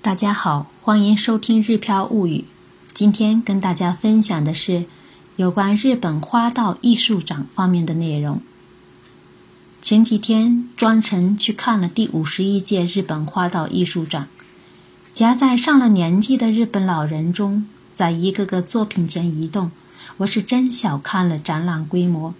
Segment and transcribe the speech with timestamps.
[0.00, 2.38] 大家好，欢迎收听《日飘物语》。
[2.94, 4.84] 今天跟大家分享的是
[5.34, 8.40] 有关日本花道艺术展方面的内容。
[9.82, 14.28] 前几天专程去看了第五十一届日本花道艺术展，
[15.12, 19.72] 夹在上了年纪的日本老人中，在一个个作品前移动，
[20.18, 22.32] 我是真小看了展览规模。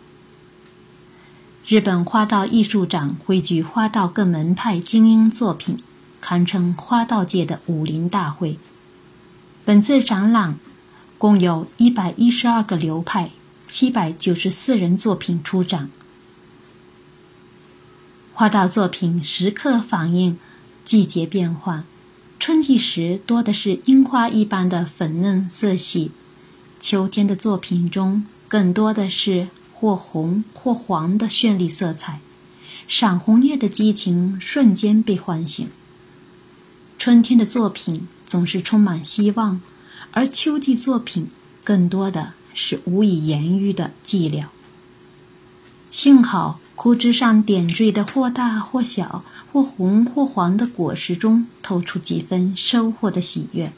[1.67, 5.77] 日本花道艺术展汇聚花道各门派精英作品。
[6.21, 8.59] 堪称花道界的武林大会。
[9.65, 10.59] 本次展览
[11.19, 13.31] 共有一百一十二个流派、
[13.69, 15.91] 七百九十四人作品出展。
[18.33, 20.39] 花道作品时刻反映
[20.85, 21.85] 季节变化，
[22.39, 26.13] 春季时多的是樱花一般的粉嫩色系，
[26.79, 32.21] 秋天的作品中更多的是或红或黄的绚丽色彩，
[32.87, 35.69] 赏红叶的激情瞬间被唤醒。
[36.99, 39.61] 春天的作品总是充满希望，
[40.11, 41.29] 而秋季作品
[41.63, 44.47] 更多的是无以言喻的寂寥。
[45.93, 53.73] 幸好枯枝上点缀的或大或小、或红或黄的果实中，透出几分收获的喜悦。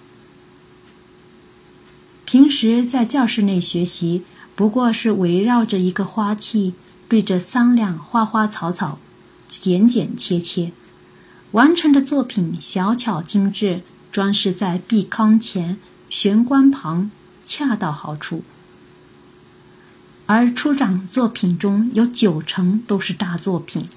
[2.25, 4.25] 平时在教室内学习，
[4.57, 6.73] 不过是围绕着一个花器，
[7.07, 8.99] 对着三两花花草草，
[9.47, 10.73] 剪剪切切。
[11.53, 15.77] 完成的作品小巧精致，装饰在壁龛前、
[16.09, 17.11] 玄关旁，
[17.45, 18.45] 恰到好处。
[20.27, 23.89] 而出展作品中有九成都是大作品，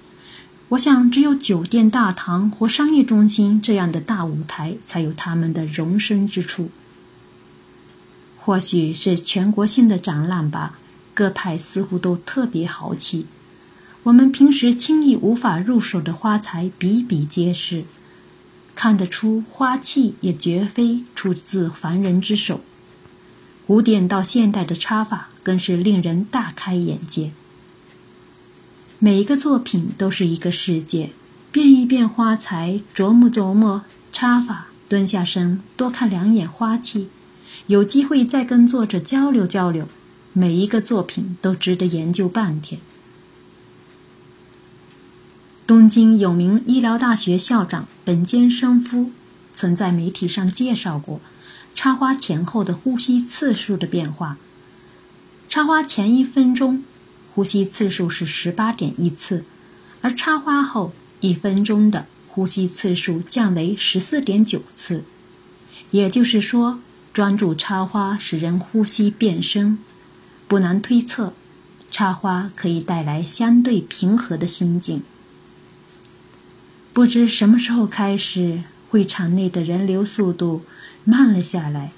[0.70, 6.72] 我想只有酒店大堂或商业中心这样的大舞台才有他们的容身之处。
[8.40, 10.80] 或许是全国性的展览吧，
[11.14, 13.28] 各派似乎都特别豪气。
[14.04, 17.86] 我们平时轻易无法入手的花材比比皆是，
[18.76, 22.60] 看得出花器也绝非出自凡人之手。
[23.66, 27.32] 古典到现代的插法更是令人大开眼界。
[29.00, 31.12] 每一个作品都是一个世界，
[31.54, 37.08] 变一变花材，琢磨琢磨插法，蹲下身多看两眼花器，
[37.68, 39.88] 有机会再跟作者交流交流，
[40.34, 42.82] 每一个作品都值得研究半天。
[45.66, 49.12] 东京有名医疗大学校长本间生夫
[49.56, 51.22] 曾在媒体上介绍过
[51.74, 54.38] 插花前后的呼吸次数的变化。
[55.48, 56.84] 插花前一分钟，
[57.34, 59.46] 呼吸次数是十八点一次，
[60.02, 60.92] 而插花后
[61.22, 65.06] 一分钟的呼吸次数降为十四点九次。
[65.92, 66.80] 也就是说，
[67.14, 69.80] 专注插花使人呼吸变深。
[70.50, 71.32] 不难推测，
[71.90, 75.04] 插花可以带来相对平和的心境。
[76.94, 78.62] 不知什么时候开始，
[78.92, 80.62] 会场内的人流速度
[81.04, 81.92] 慢了下来。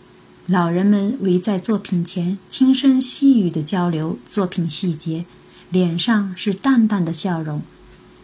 [0.45, 5.25] 老人们围在作品前，轻声细语的交流作品细节，
[5.69, 7.61] 脸上是淡淡的笑容。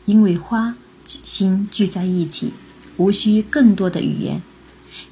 [0.05, 2.53] 因为花心聚在一起，
[2.95, 4.41] 无需更多的语言，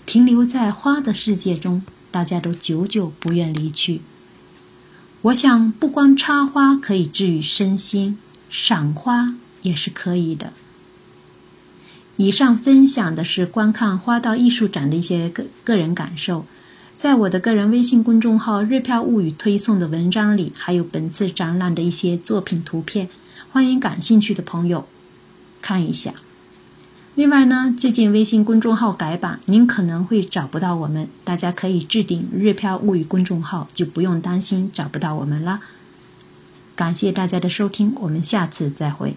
[0.06, 4.00] 停留在花的世界中，大家都久久不愿离去。
[5.24, 8.18] 我想，不光插花可以治愈身心，
[8.50, 10.54] 赏花也是可以的。
[12.22, 16.46] 以上分享的是观看花道艺术展的一些个个人感受，
[16.98, 23.08] 在我的个人微信公众号“日票物语”推送的文章里，还有本次展览的一些作品图片，
[23.54, 24.86] 欢迎感兴趣的朋友
[25.62, 26.14] 看一下。
[27.16, 35.62] 另外呢，最近微信公众号改版，您可能会找不到我们，大家可以置顶“日票物语”公众号，就不用担心找不到我们了。
[36.76, 39.16] 感谢大家的收听，我们下次再会。